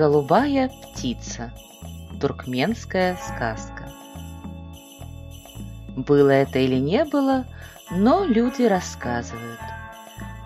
[0.00, 1.52] Голубая птица.
[2.22, 3.92] Туркменская сказка.
[5.94, 7.44] Было это или не было,
[7.90, 9.60] но люди рассказывают.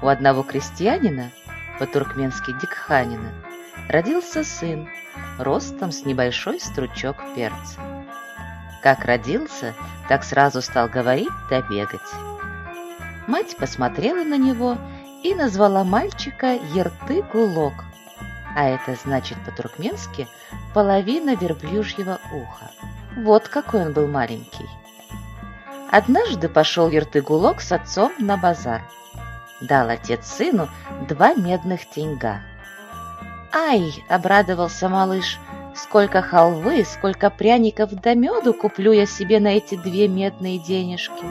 [0.03, 1.31] У одного крестьянина,
[1.79, 3.31] по-туркменски дикханина,
[3.89, 4.89] родился сын,
[5.39, 7.79] ростом с небольшой стручок перца.
[8.83, 9.75] Как родился,
[10.09, 12.01] так сразу стал говорить да бегать.
[13.29, 14.77] Мать посмотрела на него
[15.23, 17.94] и назвала мальчика Ерты-Гулок,
[18.55, 20.29] а это значит по-туркменски
[20.73, 22.71] половина верблюжьего уха.
[23.17, 24.69] Вот какой он был маленький.
[25.91, 28.83] Однажды пошел Ерты-Гулок с отцом на базар.
[29.61, 30.69] Дал отец сыну
[31.09, 32.41] два медных теньга.
[33.53, 35.39] «Ай!»— обрадовался малыш.
[35.77, 41.25] «Сколько халвы, сколько пряников да меду куплю я себе на эти две медные денежки!»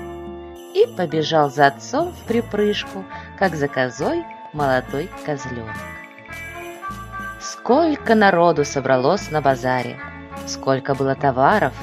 [0.73, 3.05] И побежал за отцом в припрыжку,
[3.38, 5.75] как за козой молодой козленок.
[7.44, 9.99] Сколько народу собралось на базаре,
[10.47, 11.73] сколько было товаров.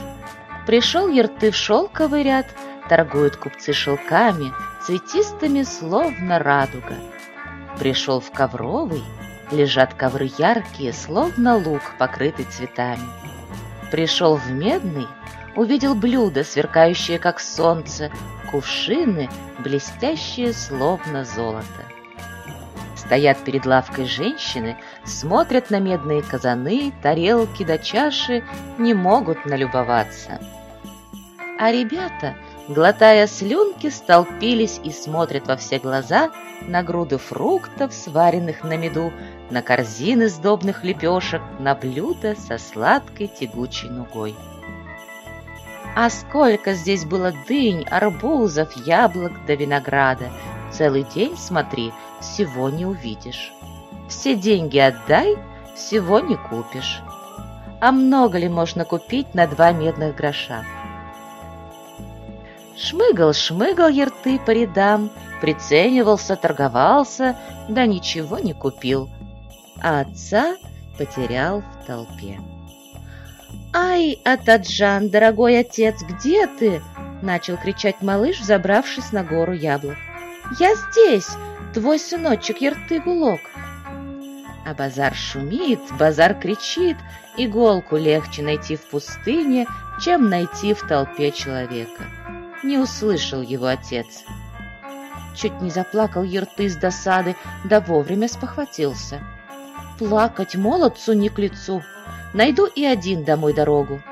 [0.67, 2.47] Пришел Ерты в шелковый ряд,
[2.89, 4.55] торгуют купцы шелками,
[4.87, 6.95] цветистыми, словно радуга.
[7.79, 9.05] Пришел в ковровый,
[9.51, 13.07] лежат ковры яркие, словно лук, покрытый цветами.
[13.91, 15.09] Пришел в медный,
[15.57, 18.11] увидел блюда, сверкающие, как солнце,
[18.51, 21.85] кувшины, блестящие, словно золото.
[23.11, 28.45] Стоят перед лавкой женщины, смотрят на медные казаны, тарелки да чаши,
[28.79, 30.39] не могут налюбоваться.
[31.59, 32.37] А ребята,
[32.69, 36.31] глотая слюнки, столпились и смотрят во все глаза
[36.63, 39.13] на груды фруктов, сваренных на меду,
[39.51, 44.37] на корзины сдобных лепешек, на блюда со сладкой тягучей нугой.
[45.97, 50.31] А сколько здесь было дынь, арбузов, яблок да винограда!
[50.73, 53.53] Целый день смотри, всего не увидишь.
[54.09, 55.37] Все деньги отдай,
[55.75, 57.01] всего не купишь.
[57.81, 60.65] А много ли можно купить на два медных гроша?
[62.77, 65.11] Шмыгал-шмыгал ерты по рядам,
[65.41, 67.37] приценивался, торговался,
[67.69, 69.11] да ничего не купил.
[69.83, 70.57] А отца
[70.99, 72.39] потерял в толпе.
[73.73, 76.83] «Ай, Атаджан, дорогой отец, где ты?»—
[77.23, 79.97] начал кричать малыш, забравшись на гору яблок.
[80.59, 81.31] «Я здесь,
[81.73, 83.41] твой сыночек Ерты-Гулок!»
[84.67, 86.97] А базар шумит, базар кричит,
[87.37, 89.67] иголку легче найти в пустыне,
[90.01, 92.05] чем найти в толпе человека.
[92.63, 94.25] Не услышал его отец.
[95.37, 99.21] Чуть не заплакал Ерты с досады, да вовремя спохватился.
[99.99, 101.83] Плакать молодцу не к лицу,
[102.35, 104.03] найду и один домой дорогу.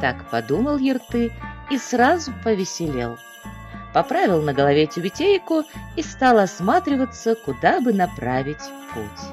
[0.00, 1.32] Так подумал Ерты
[1.70, 3.18] и сразу повеселел.
[3.92, 5.64] Поправил на голове тюбетейку
[5.96, 8.62] и стал осматриваться, куда бы направить
[8.94, 9.28] путь.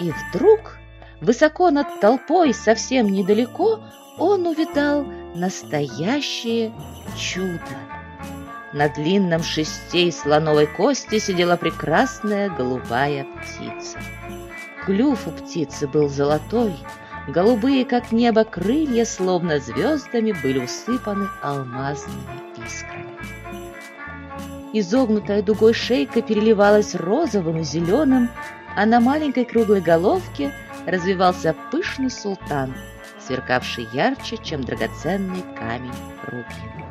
[0.00, 0.78] И вдруг,
[1.20, 3.80] высоко над толпой, совсем недалеко,
[4.18, 6.72] он увидал настоящее
[7.16, 7.60] чудо.
[8.72, 13.98] На длинном шесте из слоновой кости сидела прекрасная голубая птица.
[14.84, 16.74] Клюв у птицы был золотой,
[17.28, 23.37] голубые, как небо, крылья, словно звездами, были усыпаны алмазными искрами.
[24.72, 28.28] Изогнутая дугой шейка переливалась розовым и зеленым,
[28.76, 30.52] а на маленькой круглой головке
[30.86, 32.74] развивался пышный султан,
[33.18, 35.92] сверкавший ярче, чем драгоценный камень
[36.26, 36.84] рубин.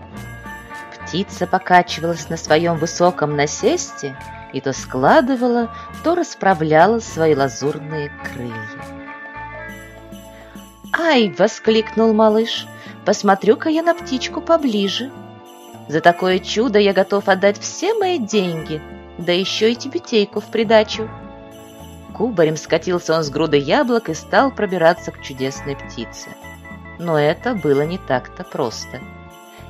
[0.92, 4.18] Птица покачивалась на своем высоком насесте
[4.54, 5.74] и то складывала,
[6.04, 8.98] то расправляла свои лазурные крылья.
[10.94, 12.66] «Ай!»— воскликнул малыш.
[13.06, 15.12] «Посмотрю-ка я на птичку поближе.
[15.88, 18.82] За такое чудо я готов отдать все мои деньги,
[19.18, 21.10] да еще и тюбетейку в придачу».
[22.14, 26.30] Кубарем скатился он с груды яблок и стал пробираться к чудесной птице.
[26.98, 29.00] Но это было не так-то просто.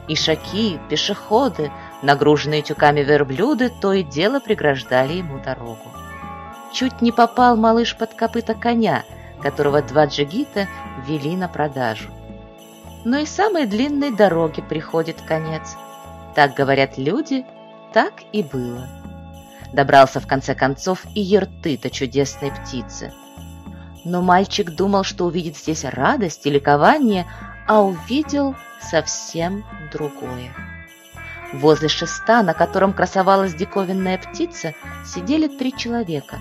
[0.08, 1.72] Ишаки, пешеходы,
[2.02, 5.92] нагруженные тюками верблюды, то и дело преграждали ему дорогу.
[6.72, 9.04] Чуть не попал малыш под копыта коня,
[9.42, 10.68] которого два джигита
[11.06, 12.10] вели на продажу.
[13.04, 15.75] Но и самой длинной дороге приходит конец.
[16.38, 17.48] Так говорят люди,
[17.94, 18.88] так и было
[19.74, 23.12] добрался в конце концов и ерты-то чудесной птицы.
[24.06, 27.25] Но мальчик думал, что увидит здесь радость и ликование,
[27.68, 30.54] а увидел совсем другое.
[31.54, 34.74] Возле шеста, на котором красовалась диковинная птица,
[35.06, 36.38] сидели три человека.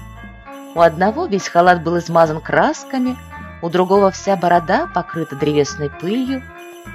[0.75, 3.17] У одного весь халат был измазан красками,
[3.63, 6.43] у другого вся борода покрыта древесной пылью,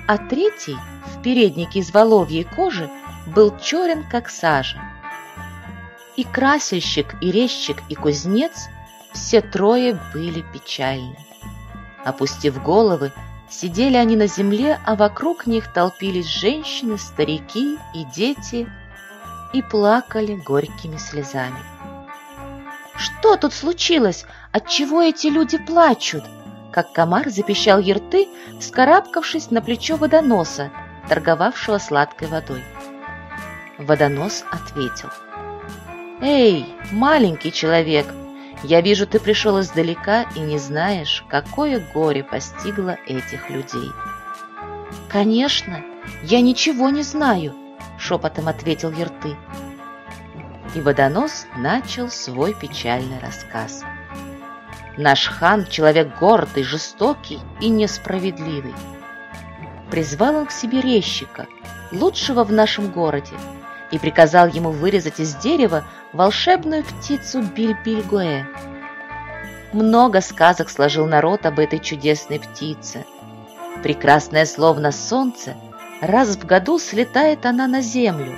[0.07, 2.89] а третий, в переднике из воловьей кожи,
[3.27, 4.81] был черен, как сажа.
[6.15, 8.67] И красильщик, и резчик, и кузнец
[9.13, 11.17] все трое были печальны.
[12.03, 13.11] Опустив головы,
[13.49, 18.67] сидели они на земле, а вокруг них толпились женщины, старики и дети
[19.53, 21.59] и плакали горькими слезами.
[22.95, 24.25] «Что тут случилось?
[24.51, 26.23] Отчего эти люди плачут?»
[26.71, 28.27] Как комар запищал ерты,
[28.59, 30.71] вскарабкавшись на плечо водоноса,
[31.09, 32.63] торговавшего сладкой водой.
[33.77, 35.09] Водонос ответил.
[36.21, 38.05] «Эй, маленький человек,
[38.63, 43.89] я вижу, ты пришел издалека и не знаешь, какое горе постигло этих людей».
[45.09, 45.83] «Конечно,
[46.23, 47.53] я ничего не знаю»,—
[47.97, 49.35] шепотом ответил Ерты.
[50.73, 53.83] И водонос начал свой печальный рассказ.
[55.01, 58.75] Наш хан— человек гордый, жестокий и несправедливый.
[59.89, 61.47] Призвал он к себе резчика,
[61.91, 63.33] лучшего в нашем городе,
[63.89, 65.83] и приказал ему вырезать из дерева
[66.13, 68.45] волшебную птицу Биль-Биль-Гуэ.
[69.73, 73.03] Много сказок сложил народ об этой чудесной птице.
[73.81, 75.55] Прекрасное словно солнце,
[75.99, 78.35] раз в году слетает она на землю.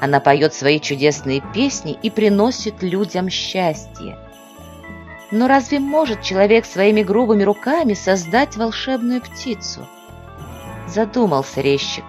[0.00, 4.16] Она поет свои чудесные песни и приносит людям счастье.
[5.30, 9.86] Но разве может человек своими грубыми руками создать волшебную птицу?
[10.86, 12.04] Задумался резчик.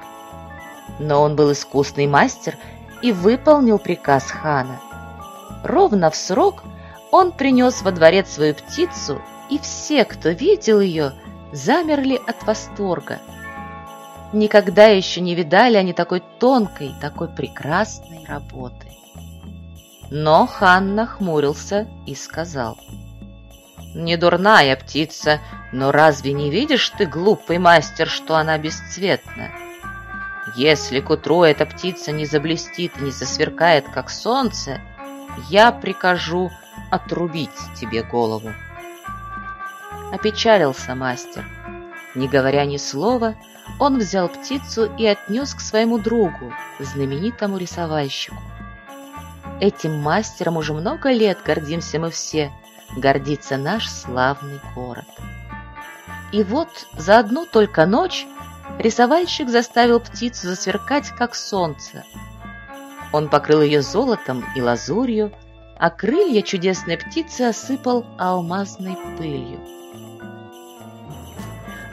[1.00, 2.56] Но он был искусный мастер
[3.02, 4.80] и выполнил приказ хана.
[5.64, 6.64] Ровно в срок
[7.12, 11.14] он принес во дворец свою птицу, и все, кто видел ее,
[11.52, 13.20] замерли от восторга.
[14.32, 18.88] Никогда еще не видали они такой тонкой, такой прекрасной работы.
[20.12, 22.78] Но хан нахмурился и сказал–
[23.94, 25.40] не дурная птица,
[25.72, 29.50] но разве не видишь ты, глупый мастер, что она бесцветна?
[30.56, 34.80] Если к утру эта птица не заблестит и не засверкает, как солнце,
[35.50, 36.52] я прикажу
[36.90, 37.50] отрубить
[37.80, 38.52] тебе голову.
[40.12, 41.46] Опечалился мастер.
[42.16, 43.36] Не говоря ни слова,
[43.80, 48.38] он взял птицу и отнес к своему другу, знаменитому рисовальщику.
[49.60, 52.52] Этим мастером уже много лет гордимся мы все–
[52.96, 55.06] гордится наш славный город.
[56.32, 58.26] И вот за одну только ночь
[58.80, 62.04] рисовальщик заставил птицу засверкать, как солнце.
[63.14, 65.32] Он покрыл ее золотом и лазурью,
[65.80, 69.60] а крылья чудесной птицы осыпал алмазной пылью.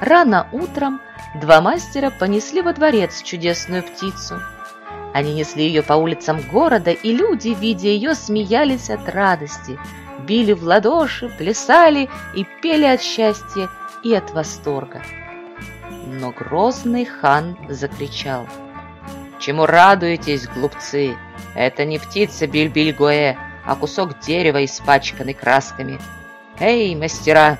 [0.01, 1.01] Рано утром
[1.41, 4.41] два мастера понесли во дворец чудесную птицу.
[5.13, 9.79] Они несли ее по улицам города, и люди, видя ее, смеялись от радости–
[10.21, 13.69] били в ладоши, плясали и пели от счастья
[14.03, 15.03] и от восторга.
[16.07, 18.47] Но грозный хан закричал.
[19.39, 21.17] «Чему радуетесь, глупцы?
[21.55, 25.99] Это не птица Бильбильгуэ, а кусок дерева, испачканный красками.
[26.59, 27.59] Эй, мастера,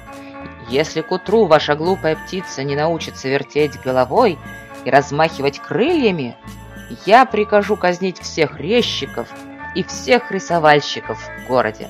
[0.69, 4.39] если к утру ваша глупая птица не научится вертеть головой
[4.85, 6.37] и размахивать крыльями,
[7.07, 9.29] я прикажу казнить всех резчиков
[9.75, 11.89] и всех рисовальщиков в городе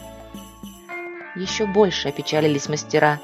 [1.35, 3.21] еще больше опечалились мастера.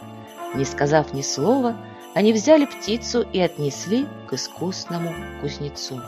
[0.55, 1.77] Не сказав ни слова,
[2.15, 6.01] они взяли птицу и отнесли к искусному кузнецу.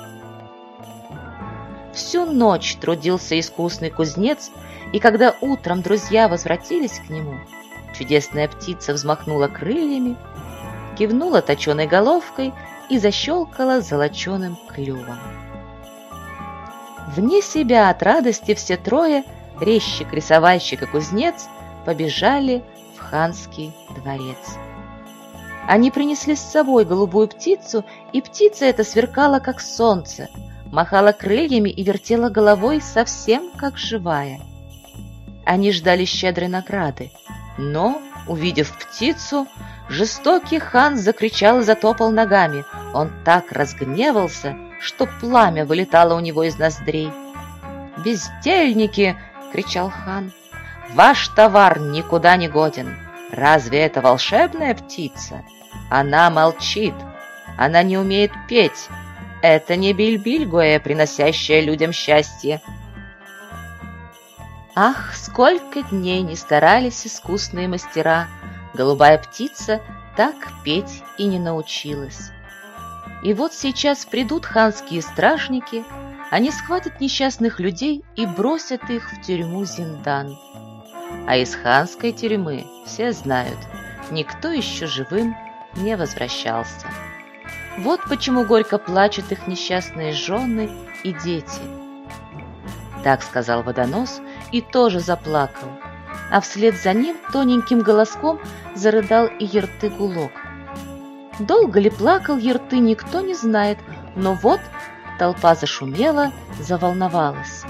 [1.94, 4.50] Всю ночь трудился искусный кузнец,
[4.92, 7.38] и когда утром друзья возвратились к нему,
[7.97, 10.16] чудесная птица взмахнула крыльями,
[10.99, 12.52] кивнула точеной головкой
[12.88, 15.18] и защелкала золоченым клювом.
[17.14, 19.25] Вне себя от радости все трое,
[19.61, 21.47] резчик, рисовальщик и кузнец–
[21.84, 22.62] побежали
[22.96, 24.56] в ханский дворец.
[25.68, 30.28] Они принесли с собой голубую птицу, и птица эта сверкала, как солнце,
[30.66, 34.40] махала крыльями и вертела головой совсем как живая.
[35.44, 37.10] Они ждали щедрой награды,
[37.58, 39.46] но, увидев птицу,
[39.88, 42.64] жестокий хан закричал и затопал ногами.
[42.94, 47.10] Он так разгневался, что пламя вылетало у него из ноздрей.
[48.04, 49.16] «Бездельники!»—
[49.52, 50.32] кричал хан.
[50.94, 52.96] Ваш товар никуда не годен.
[53.30, 55.42] Разве это волшебная птица?
[55.90, 56.94] Она молчит.
[57.56, 58.88] Она не умеет петь.
[59.40, 62.61] Это не бильбильгуэ, приносящая людям счастье.
[64.75, 68.28] Ах, сколько дней не старались искусные мастера.
[68.75, 69.80] Голубая птица
[70.16, 72.30] так петь и не научилась.
[73.22, 75.84] И вот сейчас придут ханские стражники,
[76.30, 80.37] они схватят несчастных людей и бросят их в тюрьму Зиндан.
[81.26, 83.59] А из ханской тюрьмы все знают,
[84.11, 85.37] никто еще живым
[85.76, 86.87] не возвращался.
[87.78, 90.71] Вот почему горько плачут их несчастные жены
[91.04, 91.62] и дети.
[93.02, 94.21] Так сказал водонос
[94.52, 95.69] и тоже заплакал.
[96.31, 98.40] а вслед за ним тоненьким голоском
[98.75, 100.33] зарыдал и Ерты-Гулок.
[101.38, 103.78] Долго ли плакал Ерты, никто не знает,
[104.16, 104.61] но вот
[105.19, 107.64] толпа зашумела, заволновалась.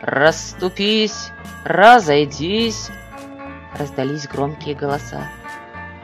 [0.00, 1.30] «Расступись!
[1.64, 2.90] Разойдись!»
[3.78, 5.28] Раздались громкие голоса.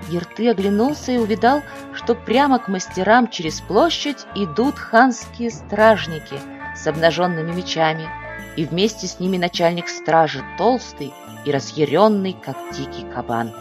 [0.09, 1.63] Ерты оглянулся и увидал,
[1.95, 6.39] что прямо к мастерам через площадь идут ханские стражники
[6.77, 8.09] с обнаженными мечами,
[8.57, 11.13] и вместе с ними начальник стражи, толстый
[11.45, 13.53] и разъяренный, как дикий кабан.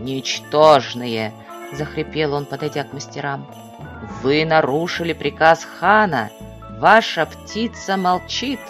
[0.00, 1.32] «Ничтожные!»—
[1.72, 3.46] захрипел он, подойдя к мастерам.
[4.22, 6.30] «Вы нарушили приказ хана!
[6.78, 8.60] Ваша птица молчит!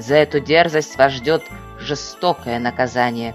[0.00, 1.42] За эту дерзость вас ждет
[1.78, 3.34] жестокое наказание!»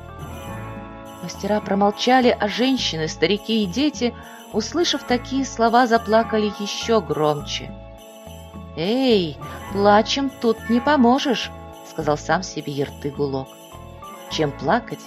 [1.22, 4.16] Мастера промолчали, а женщины, старики и дети,
[4.52, 7.72] услышав такие слова, заплакали еще громче.
[8.76, 9.38] «Эй,
[9.74, 11.52] плачем тут не поможешь!»—
[11.90, 13.48] сказал сам себе Ертыгулок.
[14.32, 15.00] «Чем плакать,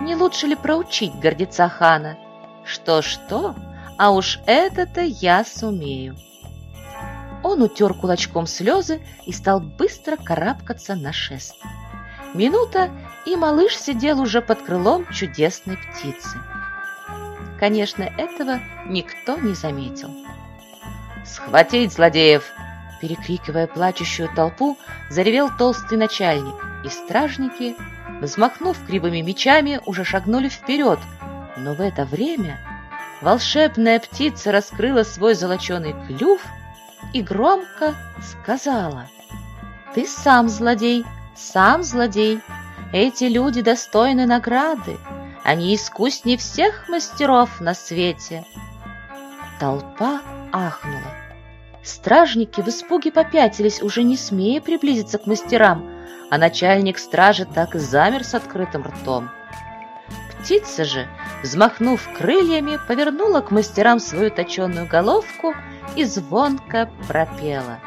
[0.00, 2.18] не лучше ли проучить гордеца хана?
[2.64, 3.54] Что-что,
[3.98, 6.16] а уж это-то я сумею.
[7.46, 11.54] Он утер кулачком слезы и стал быстро карабкаться на шест.
[12.34, 12.90] Минута,
[13.24, 16.40] и малыш сидел уже под крылом чудесной птицы.
[17.60, 20.10] Конечно, этого никто не заметил.
[21.24, 22.42] «Схватить злодеев!»
[23.00, 24.76] Перекрикивая плачущую толпу,
[25.08, 27.76] заревел толстый начальник, и стражники
[28.20, 30.98] взмахнув кривыми мечами, уже шагнули вперед,
[31.56, 32.58] но в это время
[33.22, 36.40] волшебная птица раскрыла свой золоченый клюв
[37.16, 39.08] и громко сказала
[39.94, 41.02] «Ты сам злодей,
[41.34, 42.42] сам злодей,
[42.92, 44.98] эти люди достойны награды,
[45.42, 48.44] они искуснее всех мастеров на свете».
[49.58, 50.20] Толпа
[50.52, 51.00] ахнула.
[51.82, 55.88] Стражники в испуге попятились, уже не смея приблизиться к мастерам,
[56.30, 59.30] а начальник стражи так и замер с открытым ртом.
[60.38, 61.08] Птица же,
[61.42, 65.54] взмахнув крыльями, повернула к мастерам свою точенную головку
[65.94, 67.78] и звонко пропела.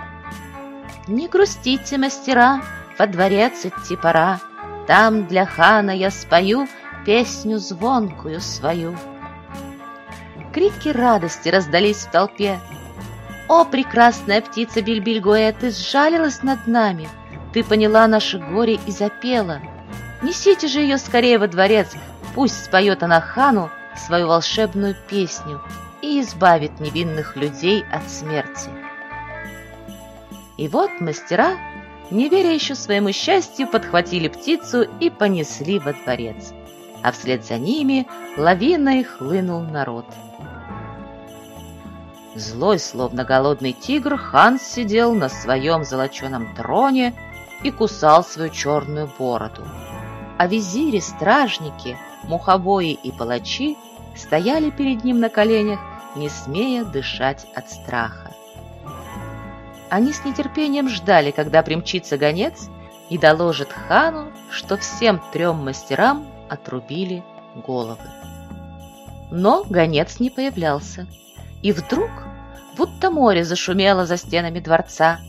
[1.08, 2.62] «Не грустите, мастера,
[2.98, 4.40] во дворец идти пора,
[4.88, 6.68] Там для хана я спою
[7.06, 8.96] песню звонкую свою».
[10.54, 12.60] Крики радости раздались в толпе.
[13.48, 17.10] «О, прекрасная птица Бильбильгоя, ты сжалилась над нами!»
[17.54, 19.60] Ты поняла наше горе и запела.
[20.22, 21.94] Несите же ее скорее во дворец,
[22.36, 25.62] пусть споет она хану свою волшебную песню
[26.02, 28.70] и избавит невинных людей от смерти.
[30.58, 31.58] И вот мастера,
[32.12, 36.54] не веря еще своему счастью, подхватили птицу и понесли во дворец,
[37.02, 40.06] а вслед за ними лавиной хлынул народ.
[42.36, 47.14] Злой, словно голодный тигр, хан сидел на своем золоченом троне
[47.64, 49.64] и кусал свою черную бороду.
[50.38, 53.78] А визири, стражники, мухобои и палачи
[54.16, 55.80] стояли перед ним на коленях,
[56.16, 58.32] не смея дышать от страха.
[59.90, 62.70] Они с нетерпением ждали, когда примчится гонец
[63.10, 67.24] и доложит хану, что всем трем мастерам отрубили
[67.66, 68.04] головы.
[69.32, 71.08] Но гонец не появлялся,
[71.62, 72.10] и вдруг,
[72.78, 75.20] будто море зашумело за стенами дворца,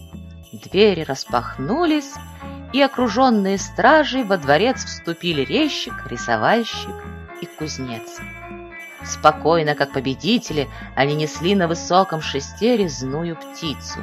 [0.53, 2.13] Двери распахнулись,
[2.73, 6.95] и окруженные стражей во дворец вступили резчик, рисовальщик
[7.41, 8.19] и кузнец.
[9.05, 14.01] Спокойно, как победители, они несли на высоком шесте резную птицу.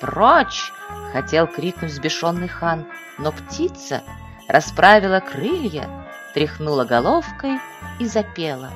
[0.00, 0.72] «Прочь!»—
[1.12, 2.86] хотел крикнуть взбешенный хан,
[3.18, 4.02] но птица
[4.48, 5.88] расправила крылья,
[6.34, 7.60] тряхнула головкой
[7.98, 8.70] и запела.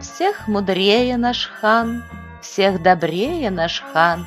[0.00, 2.04] «Всех мудрее наш хан,
[2.42, 4.26] всех добрее наш хан,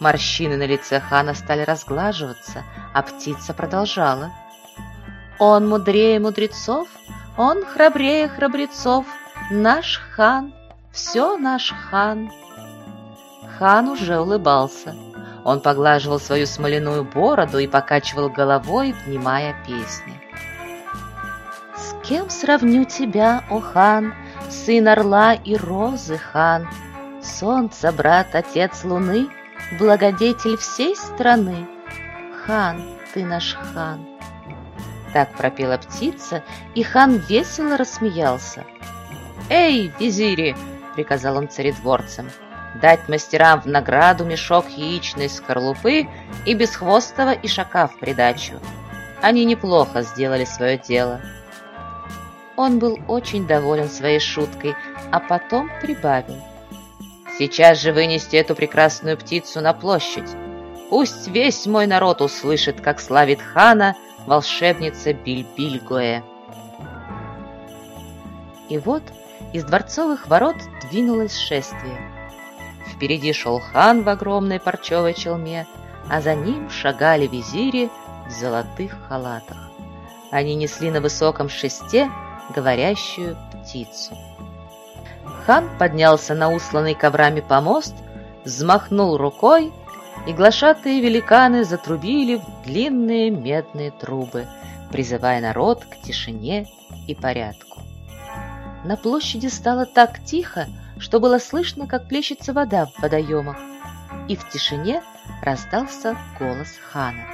[0.00, 4.30] Морщины на лице хана стали разглаживаться, а птица продолжала.
[5.40, 6.88] «Он мудрее мудрецов,
[7.38, 9.06] он храбрее храбрецов,
[9.50, 10.52] наш хан,
[10.92, 12.30] все наш хан».
[13.58, 14.94] Хан уже улыбался.
[15.44, 20.20] Он поглаживал свою смоляную бороду и покачивал головой, внимая песни.
[21.76, 24.14] «С кем сравню тебя, о хан,
[24.50, 26.68] сын орла и розы, хан?
[27.22, 29.28] Солнце, брат, отец луны,
[29.78, 31.66] благодетель всей страны.
[32.44, 32.82] Хан,
[33.14, 34.17] ты наш хан.
[35.12, 36.42] Так пропела птица,
[36.74, 38.64] и хан весело рассмеялся.
[39.48, 40.54] «Эй, визири!»—
[40.94, 42.30] приказал он царедворцам.
[42.82, 46.06] «Дать мастерам в награду мешок яичной скорлупы
[46.44, 48.54] и бесхвостого ишака в придачу.
[49.22, 51.20] Они неплохо сделали свое дело».
[52.56, 54.74] Он был очень доволен своей шуткой,
[55.12, 56.42] а потом прибавил.
[57.38, 60.28] Сейчас же вынести эту прекрасную птицу на площадь.
[60.90, 63.94] Пусть весь мой народ услышит, как славит хана
[64.28, 66.22] волшебница Бильбильгоэ.
[68.68, 69.02] И вот
[69.52, 71.98] из дворцовых ворот двинулось шествие.
[72.86, 75.66] Впереди шел хан в огромной парчевой челме,
[76.08, 77.90] а за ним шагали визири
[78.26, 79.70] в золотых халатах.
[80.30, 82.10] Они несли на высоком шесте
[82.54, 84.14] говорящую птицу.
[85.46, 87.94] Хан поднялся на усланный коврами помост,
[88.44, 89.72] взмахнул рукой,
[90.26, 94.46] и глашатые великаны затрубили в длинные медные трубы,
[94.90, 96.66] призывая народ к тишине
[97.06, 97.82] и порядку.
[98.84, 100.66] На площади стало так тихо,
[100.98, 103.56] что было слышно, как плещется вода в водоемах,
[104.28, 105.02] и в тишине
[105.42, 107.24] раздался голос хана.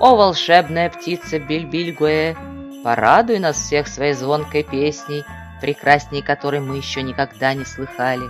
[0.00, 2.36] «О, волшебная птица Бильбильгуэ,
[2.82, 5.24] порадуй нас всех своей звонкой песней,
[5.60, 8.28] прекрасней которой мы еще никогда не слыхали.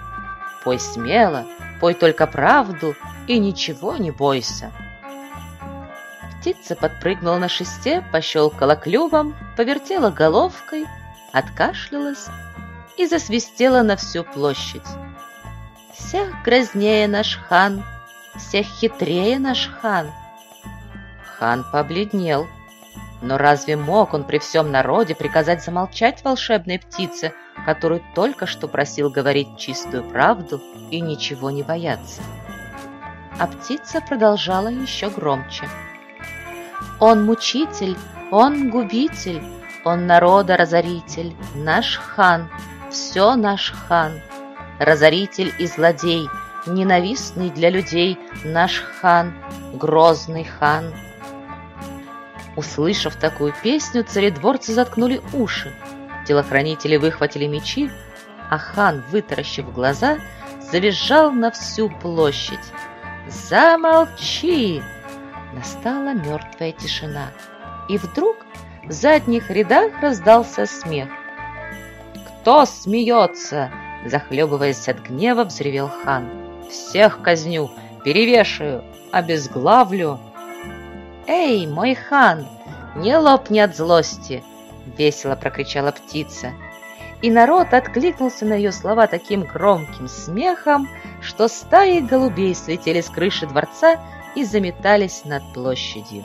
[0.62, 1.44] Пой смело,
[1.84, 4.72] пой только правду и ничего не бойся».
[6.40, 10.86] Птица подпрыгнула на шесте, пощелкала клювом, повертела головкой,
[11.30, 12.28] откашлялась
[12.96, 14.88] и засвистела на всю площадь.
[15.92, 17.84] Всех грознее наш хан,
[18.34, 20.10] всех хитрее наш хан.
[21.38, 22.46] Хан побледнел.
[23.20, 29.10] Но разве мог он при всем народе приказать замолчать волшебной птице, которую только что просил
[29.10, 32.22] говорить чистую правду и ничего не бояться?
[33.38, 35.68] А птица продолжала еще громче.
[37.00, 37.96] «Он мучитель,
[38.30, 39.42] он губитель,
[39.84, 42.48] он народа разоритель, наш хан,
[42.90, 44.20] все наш хан,
[44.78, 46.28] разоритель и злодей,
[46.66, 49.34] ненавистный для людей наш хан,
[49.74, 50.92] грозный хан.
[52.56, 55.72] Услышав такую песню, царедворцы заткнули уши,
[56.26, 57.90] телохранители выхватили мечи,
[58.50, 60.18] а хан, вытаращив глаза,
[60.70, 62.72] завизжал на всю площадь.
[63.28, 64.82] «Замолчи!»
[65.52, 67.28] Настала мертвая тишина,
[67.88, 68.36] и вдруг
[68.84, 71.08] в задних рядах раздался смех.
[72.42, 73.70] «Кто смеется?»
[74.04, 76.28] Захлебываясь от гнева, взревел хан.
[76.70, 77.70] «Всех казню,
[78.04, 80.20] перевешаю, обезглавлю!»
[81.26, 82.46] «Эй, мой хан,
[82.96, 84.44] не лопни от злости!»
[84.86, 86.52] Весело прокричала птица.
[87.22, 90.88] И народ откликнулся на ее слова таким громким смехом,
[91.22, 93.98] что стаи голубей слетели с крыши дворца
[94.34, 96.24] и заметались над площадью.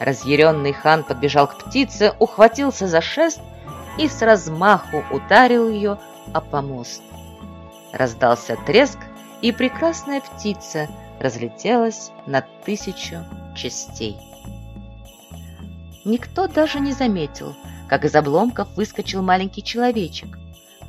[0.00, 3.40] Разъяренный хан подбежал к птице, ухватился за шест
[3.98, 5.98] и с размаху ударил ее
[6.32, 7.02] о помост.
[7.92, 8.98] Раздался треск,
[9.40, 10.88] и прекрасная птица
[11.20, 13.24] разлетелась на тысячу
[13.56, 14.27] частей.
[16.04, 17.54] Никто даже не заметил,
[17.88, 20.38] как из обломков выскочил маленький человечек.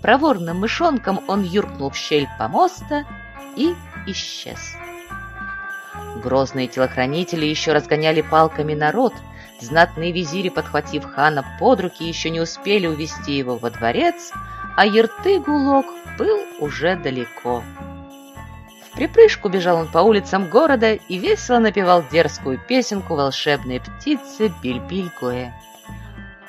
[0.02, 3.06] Проворным мышонком он юркнул в щель помоста
[3.56, 3.76] и
[4.08, 4.76] исчез.
[6.24, 9.13] Грозные телохранители еще разгоняли палками народ,
[9.62, 14.32] Знатные визири, подхватив хана под руки, еще не успели увести его во дворец,
[14.78, 15.86] а Ертыгулок
[16.17, 17.62] был уже далеко.
[18.91, 25.52] В припрыжку бежал он по улицам города и весело напевал дерзкую песенку волшебной птицы Бильбилькуэ.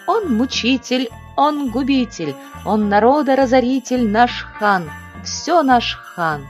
[0.07, 4.91] Он мучитель, он губитель, он народа разоритель, наш хан,
[5.23, 6.47] все наш хан.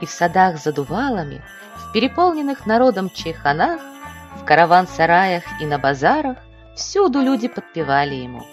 [0.00, 1.42] И в садах за дувалами,
[1.76, 3.80] в переполненных народом чайханах
[4.40, 6.36] в караван-сараях и на базарах
[6.74, 8.44] всюду люди подпевали ему.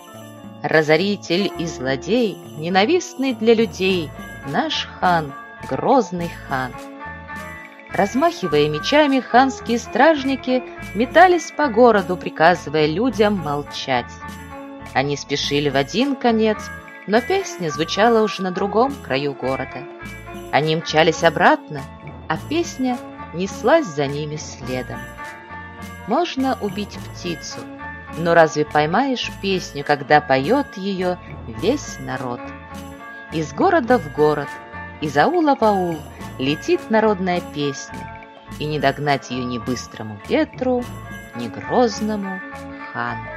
[0.61, 4.09] Разоритель и злодей, ненавистный для людей,
[4.47, 5.33] наш хан,
[5.69, 6.71] грозный хан.
[7.91, 10.63] Размахивая мечами, ханские стражники
[10.95, 14.11] метались по городу, приказывая людям молчать.
[14.93, 16.57] Они спешили в один конец,
[17.07, 19.83] но песня звучала уже на другом краю города.
[20.51, 21.81] Они мчались обратно,
[22.27, 22.97] а песня
[23.33, 24.99] неслась за ними следом.
[26.07, 27.59] Можно убить птицу,
[28.17, 32.39] но разве поймаешь песню, когда поет ее весь народ?
[33.31, 34.49] Из города в город,
[35.03, 35.97] из аула в аул
[36.39, 38.25] летит народная песня,
[38.57, 40.81] и не догнать ее ни быстрому ветру,
[41.35, 42.39] ни грозному
[42.93, 43.32] хану.